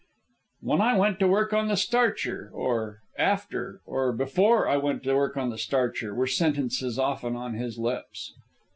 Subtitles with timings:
[0.61, 5.13] "When I went to work on the starcher," or, "after," or "before I went to
[5.13, 8.33] work on the starcher," were sentences often on his lips.